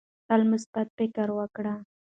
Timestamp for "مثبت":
0.53-0.87